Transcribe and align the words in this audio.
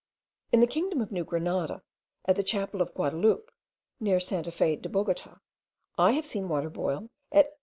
In 0.51 0.61
the 0.61 0.65
kingdom 0.65 0.99
of 0.99 1.11
New 1.11 1.23
Grenada, 1.23 1.83
at 2.25 2.35
the 2.35 2.41
chapel 2.41 2.81
of 2.81 2.95
Guadaloupe, 2.95 3.51
near 3.99 4.19
Santa 4.19 4.51
Fe 4.51 4.75
de 4.77 4.89
Bogota, 4.89 5.37
I 5.95 6.13
have 6.13 6.25
seen 6.25 6.49
water 6.49 6.71
boil 6.71 7.11
at 7.31 7.45
89. 7.45 7.51